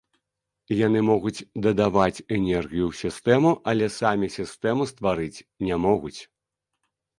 Яны 0.77 0.99
могуць 1.09 1.45
дадаваць 1.65 2.23
энергію 2.37 2.83
ў 2.87 2.93
сістэму, 3.01 3.53
але 3.73 3.93
самі 3.99 4.33
сістэму 4.39 4.91
стварыць 4.95 5.43
не 5.71 5.75
могуць. 5.87 6.19